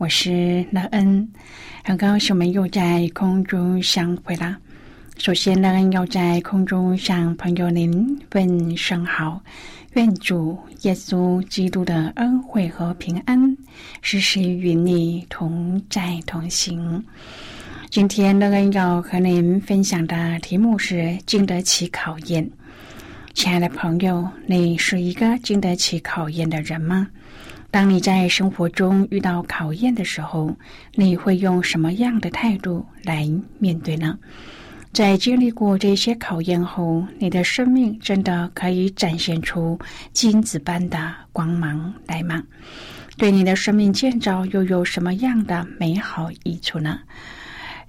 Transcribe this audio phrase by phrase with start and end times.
[0.00, 1.28] 我是乐恩，
[1.84, 4.56] 很高兴我们又在空中相会啦。
[5.18, 9.38] 首先，乐恩要在空中向朋友您问声好，
[9.92, 13.54] 愿主耶稣基督的恩惠和平安
[14.00, 17.04] 时时与你同在同行。
[17.90, 22.50] 今天，乐恩要和您分享的题目是经得起考验。
[23.34, 27.06] 亲爱的朋友，你是一个经得起考验的人吗？
[27.70, 30.54] 当你在生活中遇到考验的时候，
[30.94, 34.18] 你会用什么样的态度来面对呢？
[34.92, 39.78] 在经历过这些考验后，你的生命真的可以展现出
[40.12, 42.42] 金子般的光芒来吗？
[43.16, 46.98] 对你的生命建造又有什么样的美好益处呢？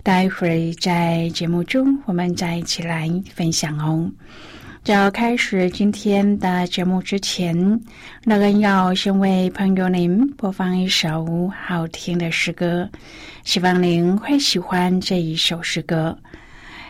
[0.04, 4.12] 待会儿在节目中，我们再一起来分享哦。
[4.84, 7.56] 在要开始今天的节目之前，
[8.26, 12.90] 乐恩要先为朋友您播放一首好听的诗歌，
[13.44, 16.18] 希望您会喜欢这一首诗歌。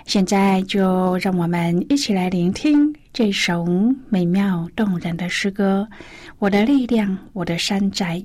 [0.05, 3.65] 现在就让我们一起来聆听这首
[4.07, 5.85] 美妙动人的诗歌
[6.39, 8.17] 《我的力量，我的山寨》。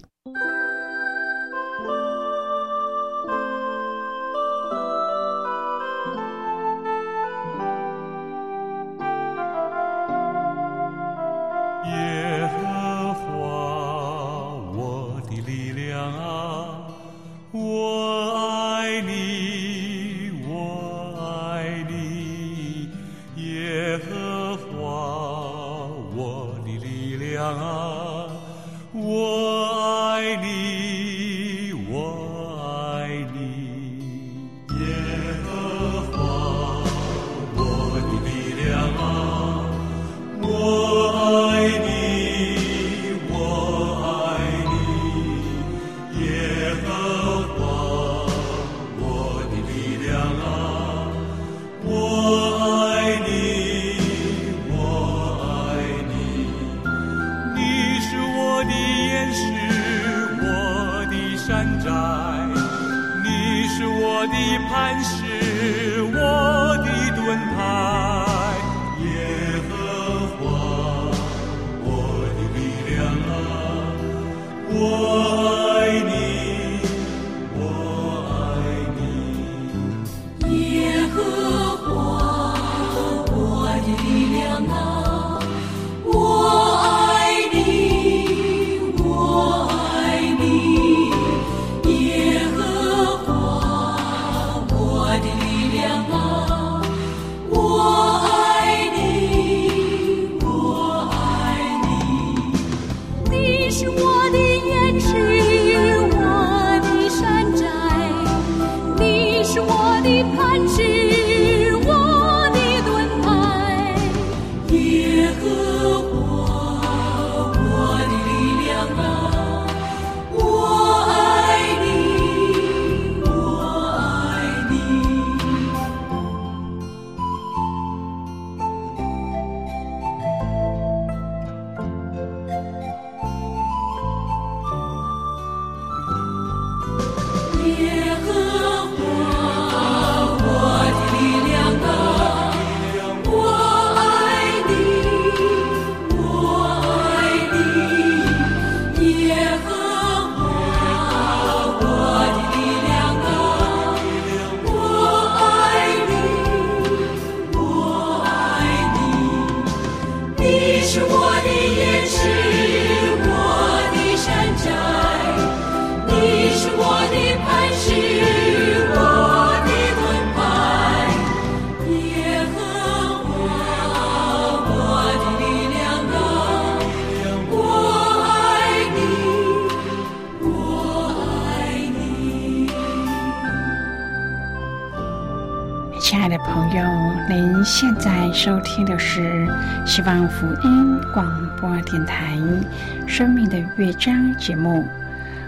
[193.17, 194.85] 生命的乐章》节目。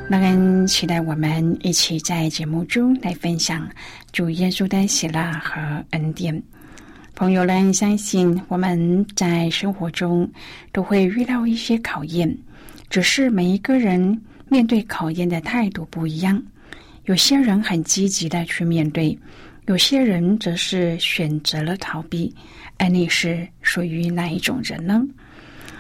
[0.09, 3.69] 那人期待我们一起在节目中来分享
[4.11, 6.43] 主耶稣的喜乐和恩典。
[7.15, 10.27] 朋友们，相信我们在生活中
[10.73, 12.35] 都会遇到一些考验，
[12.89, 14.19] 只是每一个人
[14.49, 16.43] 面对考验的态度不一样。
[17.05, 19.15] 有些人很积极的去面对。
[19.67, 22.35] 有些人则是选择了逃避，
[22.79, 25.03] 而你是属于哪一种人呢？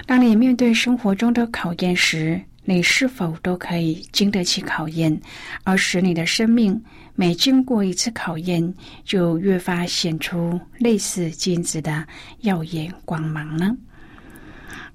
[0.09, 5.21] 当你面对生活中的考验时，你是否都可以经得起考验，
[5.65, 6.83] 而使你的生命
[7.15, 8.73] 每经过一次考验，
[9.05, 12.07] 就越发显出类似金子的
[12.41, 13.77] 耀眼光芒呢？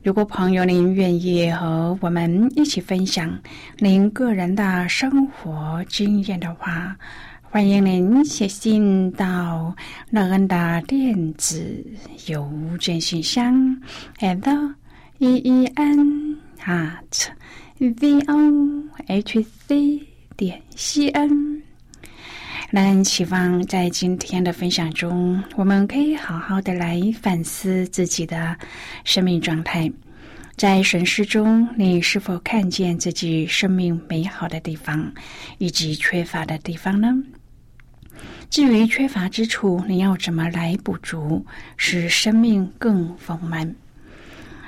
[0.02, 3.40] 如果朋友您愿意和我们一起分享
[3.78, 6.98] 您个人的生活经验的话，
[7.44, 9.76] 欢迎您写信到
[10.10, 11.86] 乐恩的电子
[12.26, 13.56] 邮件信箱
[14.18, 14.42] ，and
[15.24, 17.30] e e n at
[17.80, 20.02] v o h c
[20.36, 21.64] 点 c n。
[22.70, 28.58] 那希望在今天的分享中，我们可以好好的来反思自己的
[29.06, 29.90] 生命状态，
[30.58, 35.10] 在神视中，你是否看见自己生命美好的地方，
[35.58, 37.08] 以及缺乏的地方呢？
[38.50, 41.46] 至于缺乏之处，你要怎么来补足，
[41.78, 43.74] 使生命更丰满？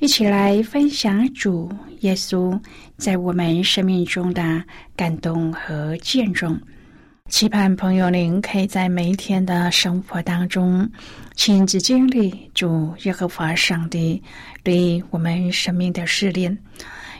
[0.00, 1.68] 一起来分享主
[2.00, 2.58] 耶稣
[2.96, 4.62] 在我们生命中的
[4.94, 6.58] 感动和见证。
[7.28, 10.88] 期盼朋友您可以在每一天的生活当中，
[11.34, 14.22] 亲自经历主耶和华上帝
[14.62, 16.56] 对我们生命的试炼。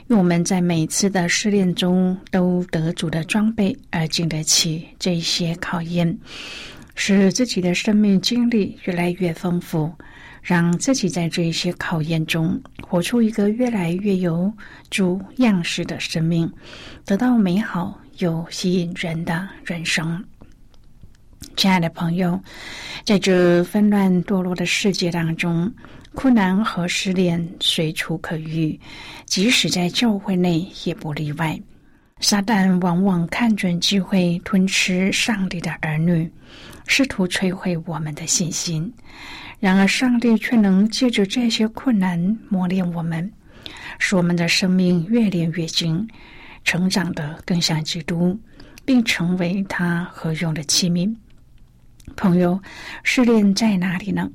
[0.07, 6.17] 用我们在每次的试炼中都得主的装备，而经得起这些考验，
[6.95, 9.93] 使自己的生命经历越来越丰富，
[10.41, 14.51] 让自己在这些考验中活出一个越来越有
[14.89, 16.51] 主样式的生命，
[17.05, 20.23] 得到美好又吸引人的人生。
[21.55, 22.39] 亲爱的朋友，
[23.05, 25.71] 在这纷乱堕落的世界当中。
[26.15, 28.77] 困难和失恋随处可遇，
[29.25, 31.57] 即使在教会内也不例外。
[32.19, 36.29] 撒旦往往看准机会吞吃上帝的儿女，
[36.87, 38.91] 试图摧毁我们的信心。
[39.59, 42.17] 然而，上帝却能借着这些困难
[42.47, 43.29] 磨练我们，
[43.97, 46.07] 使我们的生命越练越精，
[46.63, 48.39] 成长的更像基督，
[48.85, 51.13] 并成为他合用的器皿。
[52.15, 52.59] 朋友，
[53.03, 54.29] 试炼在哪里呢？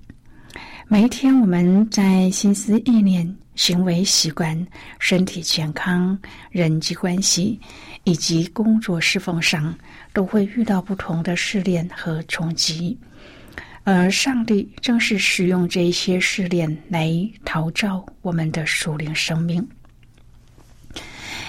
[0.88, 4.66] 每一天，我们在心思意念、行为习惯、
[4.98, 6.16] 身体健康、
[6.50, 7.58] 人际关系
[8.04, 9.74] 以及工作侍奉上，
[10.12, 12.96] 都会遇到不同的试炼和冲击。
[13.86, 17.10] 而上帝正是使用这些试炼来
[17.44, 19.66] 陶造我们的属灵生命。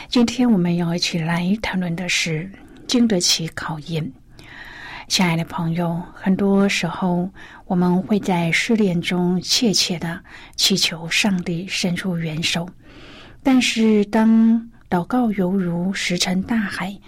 [0.09, 2.51] 今天我们要一起来谈论的是
[2.87, 4.11] 经得起考验。
[5.07, 7.29] 亲爱的朋友，很多时候
[7.67, 10.21] 我们会在试炼中切切的
[10.57, 12.67] 祈求上帝伸出援手，
[13.41, 16.99] 但是当祷告犹如石沉大海，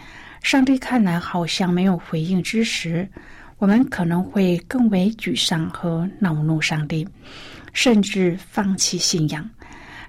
[0.41, 3.09] 上帝看来好像没有回应之时，
[3.57, 7.07] 我们可能会更为沮丧和恼怒上帝，
[7.73, 9.49] 甚至放弃信仰。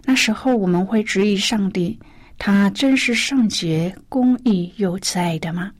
[0.04, 1.98] 那时候我们会质疑上帝：
[2.38, 5.72] 他真是圣洁、公义又慈爱的吗？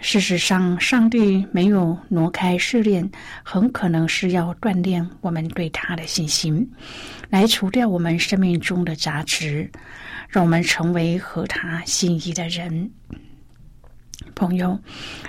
[0.00, 3.10] 事实上，上帝没有挪开试炼，
[3.42, 6.64] 很可能是要锻炼我们对他的信心，
[7.28, 9.68] 来除掉我们生命中的杂质，
[10.28, 12.88] 让我们成为合他心意的人。
[14.38, 14.78] 朋友，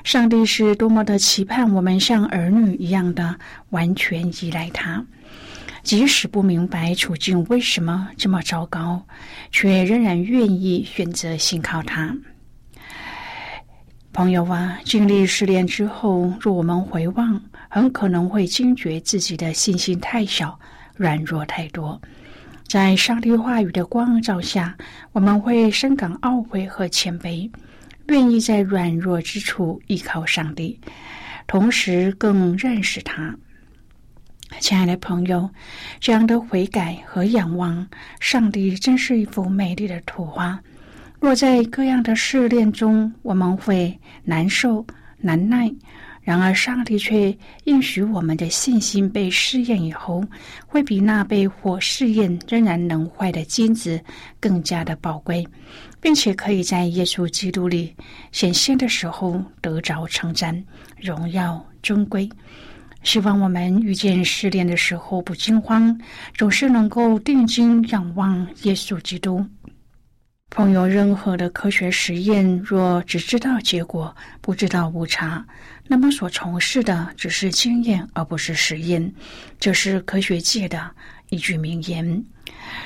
[0.04, 3.40] 上帝是多么的期盼我们像儿女一样的
[3.72, 5.04] 完全依赖他，
[5.82, 9.04] 即使不明白处境为什么这么糟糕，
[9.52, 12.16] 却仍然愿意选择信靠他。
[14.14, 20.60] 朋友啊，经历失恋之后，若我们回望，很可能会惊觉自己的信心太小，
[20.96, 22.00] 软弱太多。
[22.68, 24.78] 在上帝话语的光照下，
[25.14, 27.50] 我们会深感懊悔和谦卑，
[28.10, 30.80] 愿意在软弱之处依靠上帝，
[31.46, 33.34] 同时更认识他。
[34.60, 35.48] 亲爱的朋友，
[36.00, 37.88] 这样的悔改和仰望
[38.20, 40.60] 上帝，真是一幅美丽的图画。
[41.20, 44.84] 若在各样的试炼中，我们会难受
[45.18, 45.72] 难耐，
[46.22, 47.36] 然而上帝却
[47.66, 50.24] 应许我们的信心被试验以后，
[50.66, 54.02] 会比那被火试验仍然能坏的金子
[54.40, 55.46] 更加的宝贵，
[56.02, 57.96] 并且可以在耶稣基督里
[58.32, 60.64] 显现的时候得着称赞、
[60.98, 62.30] 荣耀、尊贵。
[63.04, 65.98] 希望我们遇见试炼的时候不惊慌，
[66.34, 69.46] 总是能够定睛仰望耶稣基督。
[70.50, 75.46] 朋友，任何的科学实验若只知道结果，不知道误差，
[75.88, 79.14] 那么所从事的只是经验，而不是实验。
[79.60, 80.90] 这是科学界的
[81.30, 82.24] 一句名言。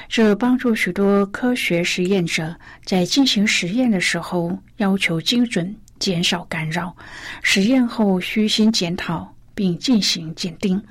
[0.08, 6.96] 这帮助许多科学实验者在进行实验的时候要求精准，减少干扰。
[7.42, 9.34] 实验后虚心检讨。
[9.56, 10.82] 并进行鉴定，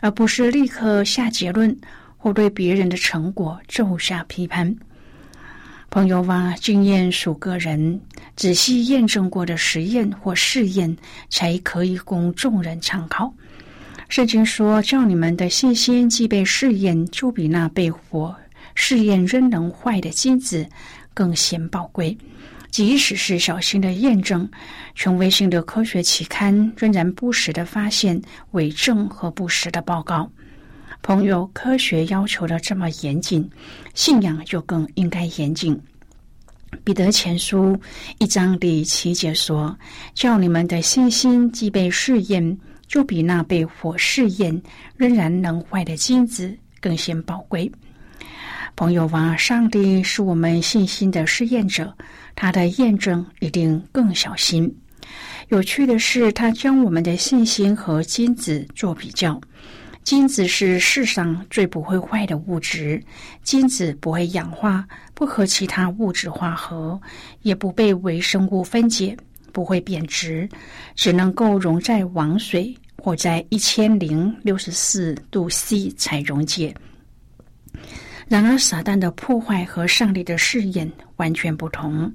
[0.00, 1.76] 而不是立刻下结论
[2.16, 4.72] 或对别人的成果骤下批判。
[5.90, 8.00] 朋友ว่า经验属个人，
[8.36, 10.96] 仔细验证过的实验或试验
[11.30, 13.34] 才可以供众人参考。
[14.12, 18.36] 圣经说：“叫你们的信心既被试验，就比那被火
[18.74, 20.66] 试验仍能坏的金子
[21.14, 22.14] 更显宝贵。”
[22.70, 24.46] 即使是小心的验证，
[24.94, 30.30] 权威性的科学期刊仍然不时的发现伪证和不实的报告。
[31.00, 33.48] 朋友，科学要求的这么严谨，
[33.94, 35.80] 信仰就更应该严谨。
[36.84, 37.80] 彼得前书
[38.18, 39.74] 一章第七节说
[40.12, 42.58] ：“叫你们的信心既被试验，
[42.92, 44.62] 就比那被火试验
[44.98, 47.72] 仍然能坏的金子更显宝贵。”
[48.76, 51.96] 朋友啊，上帝是我们信心的试验者。
[52.36, 54.70] 他的验证一定更小心。
[55.48, 59.40] 有趣的是，他将我们的信心和金子做比较。
[60.02, 63.02] 金子是世上最不会坏的物质，
[63.42, 67.00] 金子不会氧化，不和其他物质化合，
[67.40, 69.16] 也不被微生物分解，
[69.50, 70.46] 不会贬值，
[70.94, 76.72] 只能够溶在王水或在一千零六十四度 C 才溶解。
[78.28, 82.14] 然而，撒旦的破坏和上帝的试验完全不同。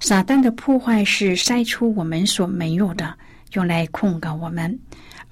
[0.00, 3.14] 撒旦的破坏是筛出我们所没有的，
[3.52, 4.74] 用来控告我们；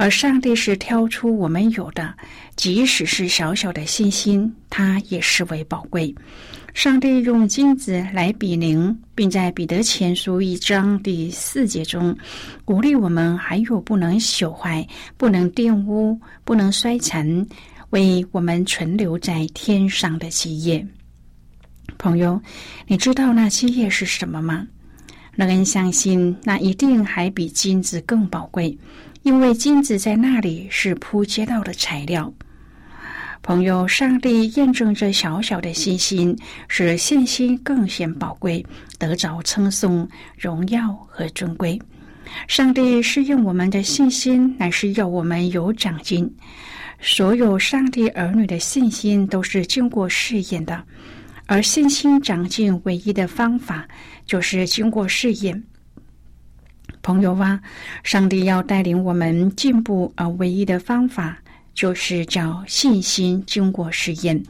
[0.03, 2.13] 而上帝是挑出我们有的，
[2.57, 6.13] 即使是小小的信心，他也视为宝贵。
[6.75, 12.17] 上帝用金子来比邻，并在彼得前书一章第四节中
[12.65, 14.85] 鼓励我们：还有不能朽坏、
[15.17, 17.47] 不能玷污、不能衰残。
[17.91, 20.85] 为我们存留在天上的基业，
[21.97, 22.43] 朋友，
[22.89, 24.67] 你知道那基业是什么吗？
[25.37, 28.77] 乐恩相信，那一定还比金子更宝贵，
[29.23, 32.33] 因为金子在那里是铺街道的材料。
[33.41, 36.37] 朋友，上帝验证这小小的信心，
[36.67, 38.65] 使信心更显宝贵，
[38.99, 41.81] 得着称颂、荣耀和尊贵。
[42.49, 46.29] 上帝试验我们的信心，乃是要我们有长进。
[47.01, 50.83] 所有上帝儿女的信心都是经过试验的，
[51.47, 53.87] 而信心长进唯一的方法
[54.25, 55.63] 就是经过试验。
[57.03, 57.61] 朋友啊，
[58.05, 61.37] 上帝要带领我们进步，而唯一的方法
[61.75, 64.41] 就是叫信心经过试验。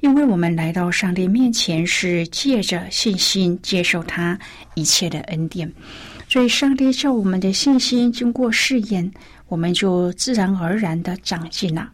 [0.00, 4.38] 因为我们来到上帝面前是借着信心接受他
[4.74, 5.72] 一切的恩典，
[6.28, 9.10] 所以上帝叫我们的信心经过试验。
[9.48, 11.90] 我们就自然而然的长进了。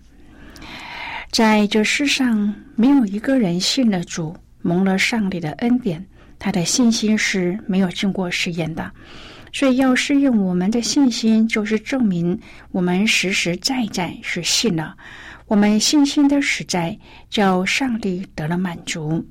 [1.30, 6.04] 在这世上，没有一个人信了主，蒙了上帝的恩典，
[6.38, 8.90] 他的信心是没有经过试验的。
[9.54, 12.36] 所以，要试验我们的信心，就是证明
[12.72, 14.96] 我们实实在在是信了。
[15.46, 16.98] 我们信心的实在，
[17.30, 19.24] 叫上帝得了满足。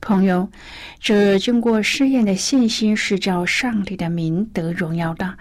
[0.00, 0.48] 朋友，
[0.98, 5.36] 这经过试验的信心，是叫上帝的名得荣耀的。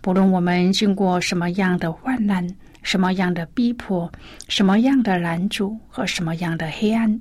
[0.00, 2.48] 不论我们经过什么样的患难、
[2.84, 4.08] 什么样的逼迫、
[4.46, 7.20] 什么样的拦阻和什么样的黑暗，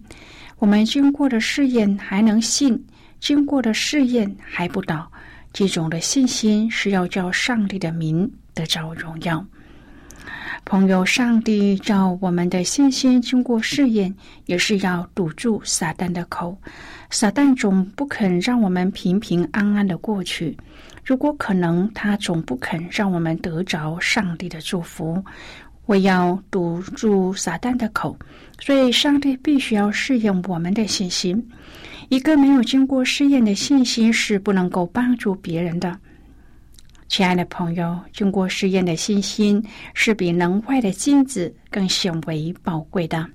[0.60, 2.86] 我们经过的试验还能信，
[3.20, 5.12] 经过的试验还不倒，
[5.56, 9.42] 这种的信心是要叫上帝的名得着荣耀。
[10.66, 14.14] 朋友，上帝叫我们的信心经过试验，
[14.48, 16.58] 也是要堵住撒旦的口。
[17.10, 20.58] 撒旦总不肯让我们平平安安的过去。
[21.06, 25.24] 如果可能，他总不肯让我们得着上帝的祝福。
[25.86, 28.18] 我要堵住撒旦的口，
[28.60, 31.42] 所以上帝必须要试验我们的信心。
[32.10, 35.98] 一个没有经过试验的信心是不能够帮助别人的。
[37.08, 43.26] 亲爱的朋友，经过试验的信心是比能坏的金子更显为宝贵的。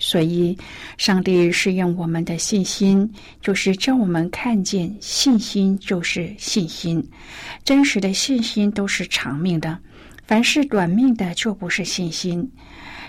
[0.00, 0.58] 所以，
[0.98, 3.08] 上帝试验我们的信心，
[3.40, 7.02] 就是叫我们看见信心就是信心。
[7.62, 9.78] 真实的信心都是长命的，
[10.26, 12.50] 凡是短命的就不是信心。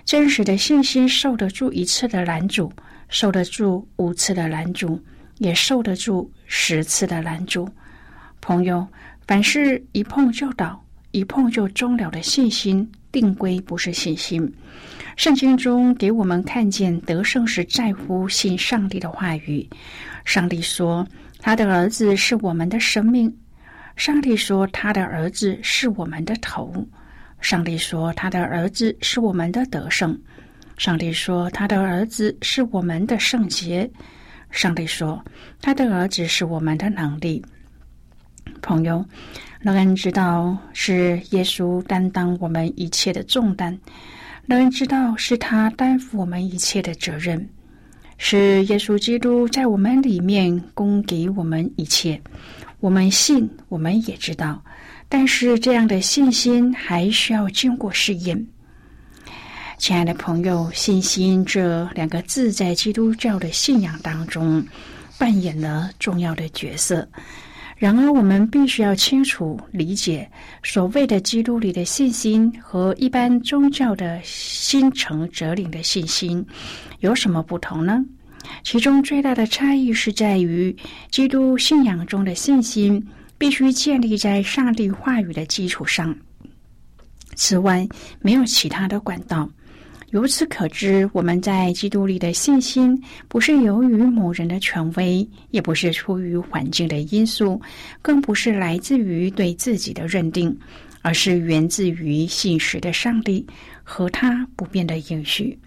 [0.06, 2.72] 真实的信心受得住一次的拦阻，
[3.10, 5.00] 受得住五次的拦阻。
[5.40, 7.70] 也受得住十次的拦阻，
[8.40, 8.88] 朋友，
[9.28, 10.82] 凡事一碰就倒、
[11.12, 14.50] 一碰就终了的信心，定规不是信心。
[15.18, 19.70] 圣经中给我们看见得胜是在乎信上帝的话语。
[20.24, 21.06] 上帝说
[21.40, 23.38] ：“他的儿子是我们的生命。”
[23.98, 26.88] 上帝说：“他的儿子是我们的头。”
[27.42, 30.18] 上帝说：“他的儿子是我们的得胜。”
[30.78, 33.90] 上帝说：“他的儿子是我们的圣洁。”
[34.52, 35.24] 上帝说
[35.62, 37.44] ：“他的儿子是我们的能力。”
[38.62, 39.04] 朋友，
[39.62, 43.78] 乐恩知道是耶稣担当我们一切的重担，
[44.46, 47.48] 乐恩知道是他担负我们一切的责任，
[48.18, 52.20] 是耶稣基督在我们里面供给我们一切。
[52.80, 54.64] 我们信，我们也知道，
[55.10, 58.46] 但是这样的信心还需要经过试验。
[59.86, 64.66] 亲爱的朋友，信心这两个字在基督教的信仰当中
[65.16, 67.08] 扮演了重要的角色。
[67.78, 70.28] 然而，我们必须要清楚理解，
[70.64, 76.44] 所谓的基督里的信心和一般宗教的心诚则灵的信心
[77.02, 78.04] 有什么不同呢？
[78.64, 80.76] 其中最大的差异是在于，
[81.12, 86.18] 基督信仰中的信心必须建立在上帝话语的基础上，
[87.36, 87.88] 此外
[88.20, 89.48] 没有其他的管道。
[90.16, 97.62] 由此可知，我们在基督里的信心，不是由于某人的权威，也不是出于环境的因素，
[98.02, 100.58] 更不是来自于对自己的认定，
[101.02, 103.46] 而是源自于信实的上帝
[103.84, 105.60] 和他不变的应许。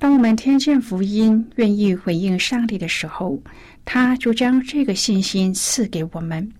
[0.00, 3.40] 当我们听见福音，愿意回应上帝的时候，
[3.84, 6.52] 他就将这个信心赐给我们，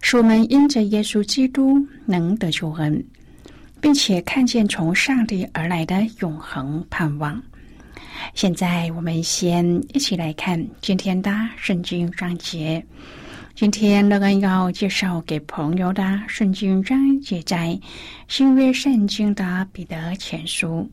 [0.00, 3.04] 使我们因着耶稣基督能得救恩。
[3.84, 7.38] 并且看见从上帝而来的永恒盼望。
[8.32, 12.82] 现在，我们先一起来看今天的圣经章节。
[13.54, 17.78] 今天，乐恩要介绍给朋友的圣经章节在
[18.26, 20.90] 新约圣经的彼得前书。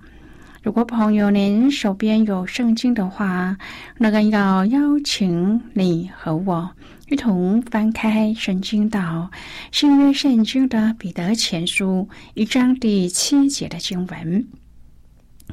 [0.63, 3.57] 如果朋友您手边有圣经的话，
[3.97, 6.69] 乐恩要邀请你和我。
[7.09, 9.29] 一同翻开圣经到
[9.71, 14.47] 新约圣经的彼得前书一章第七节的经文，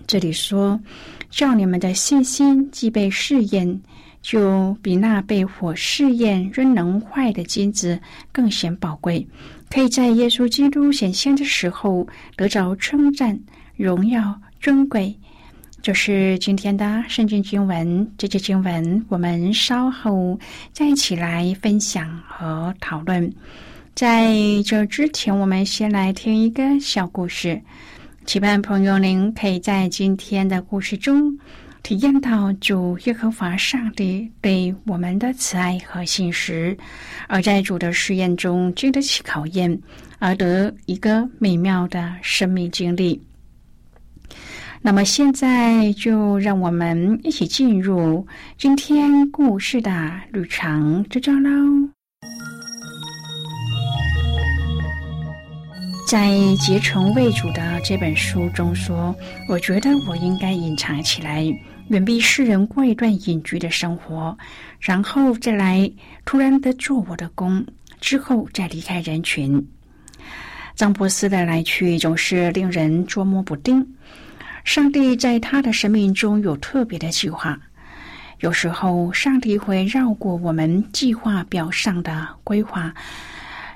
[0.06, 0.78] 这里说
[1.30, 3.80] ：“叫你们的信心既被试验，
[4.20, 7.98] 就比那被火试验仍能坏的金子
[8.30, 9.26] 更显宝贵，
[9.70, 13.40] 可以在耶稣基督显现的时候得着称赞、
[13.74, 15.14] 荣耀、尊贵。”
[15.80, 20.36] 就是今天的圣经经文，这节经文我们稍后
[20.72, 23.32] 再一起来分享和讨论。
[23.94, 24.34] 在
[24.66, 27.60] 这之前，我们先来听一个小故事，
[28.26, 31.38] 期盼朋友您可以在今天的故事中
[31.84, 36.76] 体验到主耶和华上帝对我们的慈爱和信实，
[37.28, 39.80] 而在主的试验中经得起考验，
[40.18, 43.22] 而得一个美妙的生命经历。
[44.80, 51.88] 那么现在就让我们一起进入今天故事的旅程之中喽。
[56.06, 56.28] 在
[56.66, 59.14] 《结成为主》的这本书中说
[59.50, 61.44] ：“我觉得我应该隐藏起来，
[61.88, 64.34] 远避世人过一段隐居的生活，
[64.80, 65.90] 然后再来
[66.24, 67.62] 突然的做我的工，
[68.00, 69.62] 之后再离开人群。”
[70.74, 73.86] 张博斯的来去总是令人捉摸不定。
[74.68, 77.58] 上帝在他的生命中有特别的计划，
[78.40, 82.92] 有时候上帝会绕过我们计划表上的规划，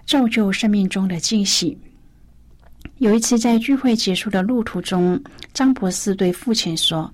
[0.07, 1.79] 造就生命中的惊喜。
[2.99, 5.19] 有一次在聚会结束的路途中，
[5.55, 7.11] 张博士对父亲说：“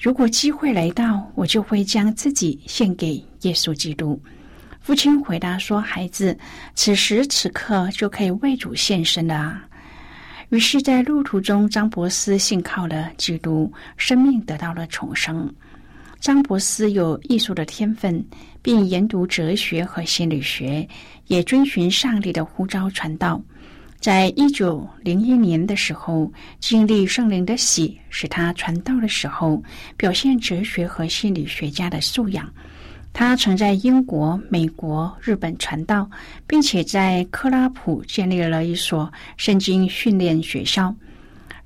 [0.00, 4.18] 如果机会来到，我就会将自己献给耶稣基督。”
[4.80, 6.34] 父亲回答说：“孩子，
[6.74, 9.64] 此时此刻就可以为主献身了。”
[10.50, 15.52] 于是，在路途中，张伯斯信靠了基督，生命得到了重生。
[16.20, 18.24] 张伯斯有艺术的天分，
[18.62, 20.88] 并研读哲学和心理学，
[21.26, 23.40] 也遵循上帝的呼召传道。
[24.00, 29.62] 在一九零一年的时候，经历圣灵的喜，使他传道的时候
[29.96, 32.50] 表现哲学和心理学家的素养。
[33.20, 36.08] 他曾在英国、美国、日本传道，
[36.46, 40.94] 并且在克拉普建立了一所圣经训练学校。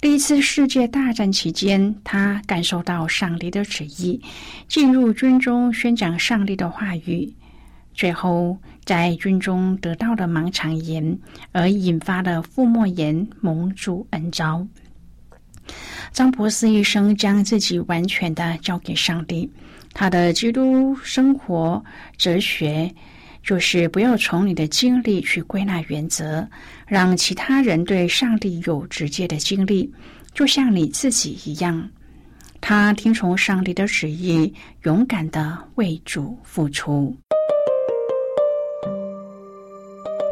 [0.00, 4.18] 第一次世界大战期间，他感受到上帝的旨意，
[4.66, 7.30] 进入军中宣讲上帝的话语。
[7.92, 11.18] 最后，在军中得到了盲肠炎，
[11.52, 14.66] 而引发了腹膜炎，蒙主恩召。
[16.12, 19.50] 张博士一生将自己完全的交给上帝。
[19.94, 21.82] 他的基督生活
[22.16, 22.92] 哲学
[23.42, 26.48] 就是不要从你的经历去归纳原则，
[26.86, 29.92] 让其他人对上帝有直接的经历，
[30.32, 31.88] 就像你自己一样。
[32.60, 34.52] 他听从上帝的旨意，
[34.84, 37.14] 勇敢的为主付出。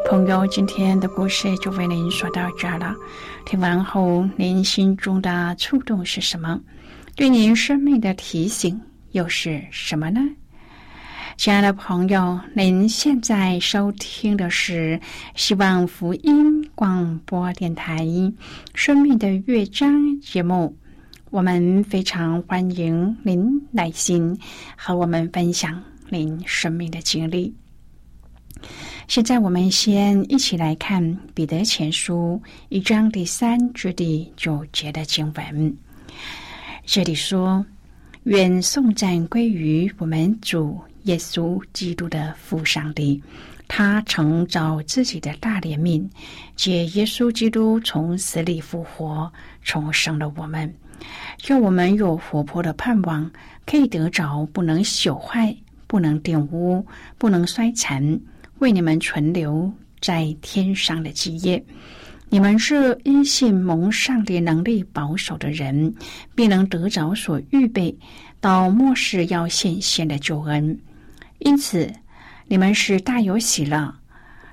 [0.09, 2.95] 朋友，今天的故事就为您说到这儿了。
[3.45, 6.59] 听完后，您心中的触动是什么？
[7.15, 8.79] 对您生命的提醒
[9.11, 10.21] 又是什么呢？
[11.37, 14.99] 亲爱的朋友，您现在收听的是
[15.35, 18.05] 希望福音广播电台
[18.73, 20.75] 《生命的乐章》节目。
[21.29, 24.37] 我们非常欢迎您耐心
[24.75, 27.53] 和我们分享您生命的经历。
[29.07, 35.75] 现在我们先一起来看《彼得前书》一章第三至第九节的经文。
[36.85, 37.65] 这里说
[38.25, 43.21] ：“愿颂赞归于我们主耶稣基督的父上帝，
[43.67, 46.07] 他曾照自己的大怜悯，
[46.55, 49.31] 借耶稣基督从死里复活，
[49.63, 50.71] 重生了我们，
[51.37, 53.31] 叫我们有活泼的盼望，
[53.65, 55.55] 可以得着不能朽坏、
[55.87, 56.85] 不能玷污、
[57.17, 58.19] 不能衰残。”
[58.59, 61.65] 为你们存留在天上的基业，
[62.33, 65.93] 你们是因信蒙上帝能力保守的人，
[66.33, 67.93] 必能得着所预备
[68.39, 70.79] 到末世要显现的救恩。
[71.39, 71.93] 因此，
[72.47, 73.93] 你们是大有喜乐，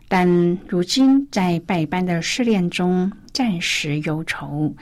[0.08, 0.28] 但
[0.66, 4.74] 如今在百般的试炼中暂时忧愁，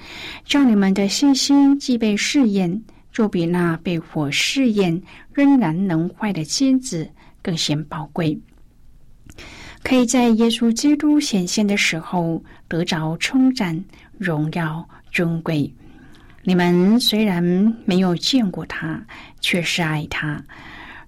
[0.47, 2.83] 叫你们的信心既被试验，
[3.13, 5.03] 就比那被火试验
[5.35, 7.07] 仍然能坏的金子
[7.43, 8.41] 更显宝贵。
[9.87, 13.81] 可以在耶稣基督显现的时候得着称赞、
[14.19, 15.73] 荣耀、尊贵。
[16.43, 17.41] 你们虽然
[17.85, 19.01] 没有见过他，
[19.41, 20.43] 却是爱他；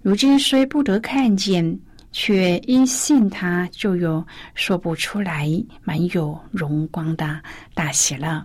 [0.01, 1.77] 如今虽不得看见，
[2.13, 5.51] 却因信他，就有说不出来、
[5.83, 7.43] 满有荣光的
[7.75, 8.41] 大喜乐，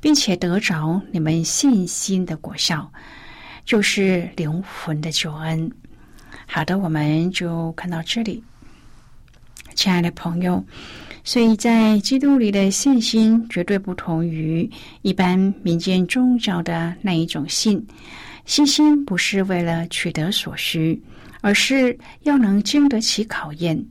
[0.00, 2.90] 并且得着你们信心的果效，
[3.66, 5.70] 就是灵魂的救恩。
[6.46, 8.42] 好的，我们就看到这里。
[9.76, 10.64] 亲爱的朋友，
[11.22, 14.68] 所以在基督里的信心绝对不同于
[15.02, 17.86] 一般民间宗教的那一种信。
[18.46, 21.00] 信心不是为了取得所需，
[21.42, 23.84] 而是要能经得起考验。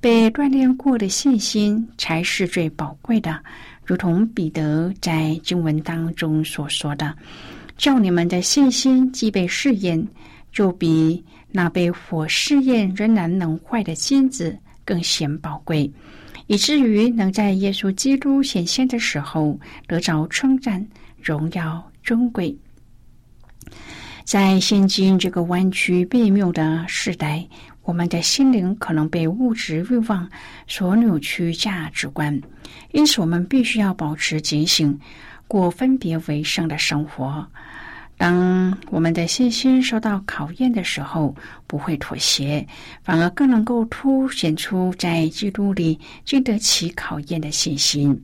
[0.00, 3.38] 被锻炼过的信心才是最宝贵的。
[3.84, 7.12] 如同彼得在经文当中所说的
[7.76, 10.06] ：“叫你们的信心既被试验，
[10.52, 14.56] 就比那被火试验仍然能坏的金子。”
[14.88, 15.92] 更显宝贵，
[16.46, 20.88] 以至于能在耶稣基督显现的时候得着称赞、
[21.22, 22.56] 荣耀、尊贵。
[24.24, 27.46] 在现今这个弯曲别谬的时代，
[27.82, 30.26] 我们的心灵可能被物质欲望
[30.66, 32.40] 所扭曲价值观，
[32.92, 34.98] 因此我们必须要保持警醒，
[35.46, 37.46] 过分别为圣的生活。
[38.18, 41.34] 当我们的信心受到考验的时候，
[41.68, 42.66] 不会妥协，
[43.04, 48.20] 反而更能够凸显出在基督里经得起考验的信心。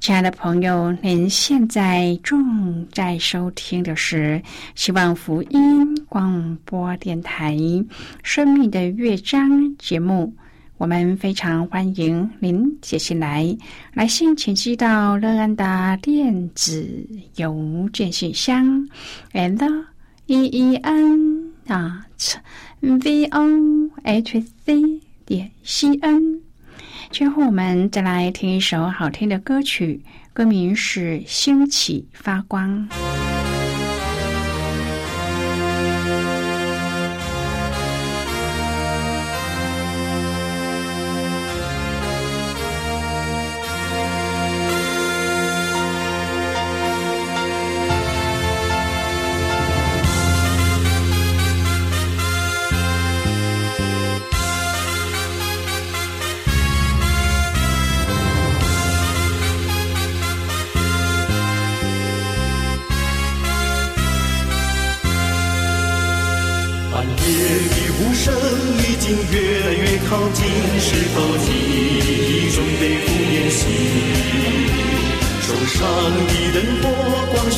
[0.00, 4.42] 亲爱的朋友，您现在正在收听的是
[4.74, 7.54] 希望福音广播电台
[8.22, 10.32] 《生命的乐章》节目。
[10.80, 13.54] 我们非常欢迎您写信来，
[13.92, 18.88] 来信请寄到乐安的电子邮件信箱
[19.34, 19.84] ，and
[20.24, 22.34] e e n at
[22.80, 26.40] v o h c 点 c n。
[27.10, 32.88] 最后，我们再来听一首好听的歌曲，歌名是《兴起发光》。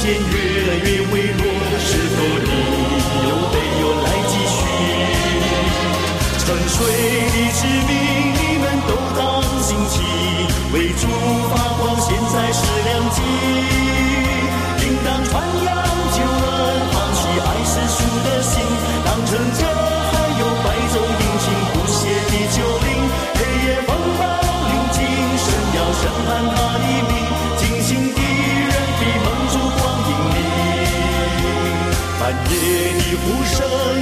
[0.03, 0.17] 线越
[0.67, 1.47] 来越微弱，
[1.79, 2.51] 是否你
[3.23, 4.59] 有没有来继续？
[6.41, 6.75] 沉睡
[7.31, 7.91] 的士兵，
[8.35, 9.21] 你们都当
[9.63, 9.95] 心起，
[10.73, 11.07] 为主
[33.15, 33.57] 呼声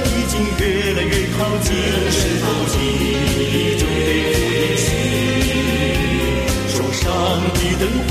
[0.05, 1.73] 已经越来越靠近，
[2.11, 2.45] 是否
[2.75, 2.75] 你
[3.77, 4.87] 准备赴宴席？
[6.69, 7.03] 手上
[7.53, 8.09] 的灯火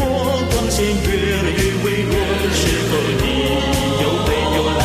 [0.53, 2.15] 光线越来越微弱，
[2.53, 3.25] 是否你
[4.03, 4.81] 有没有来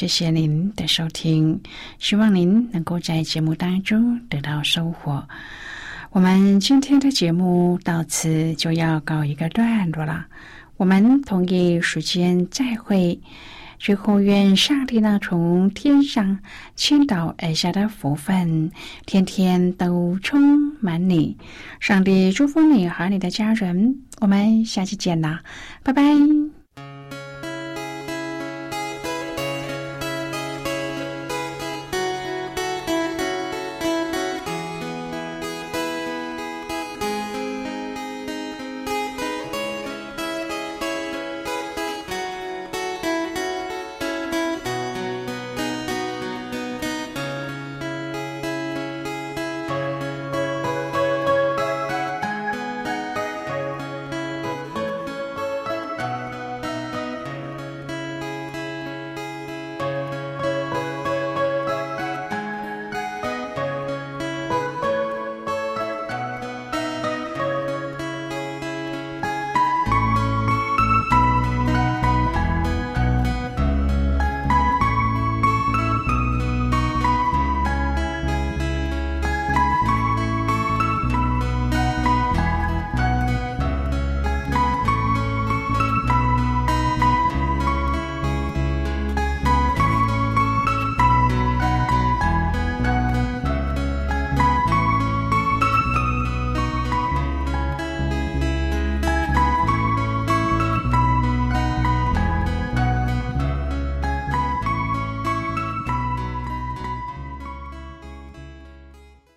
[0.00, 1.60] 谢谢您的收听，
[1.98, 5.28] 希望您能够在节目当中得到收获。
[6.10, 10.24] 我们今天的节目到此就要告一个段落了，
[10.78, 13.20] 我们同一时间再会。
[13.78, 16.38] 最后，愿上帝呢从天上
[16.74, 18.70] 倾倒而下的福分，
[19.04, 20.40] 天天都充
[20.80, 21.36] 满你。
[21.78, 25.42] 上帝祝福你和你的家人，我们下期见啦，
[25.82, 26.02] 拜拜。